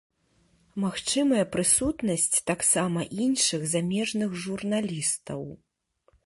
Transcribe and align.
Магчымая 0.83 1.43
прысутнасць 1.55 2.37
таксама 2.51 3.05
іншых 3.27 3.61
замежных 3.75 4.29
журналістаў. 4.47 5.41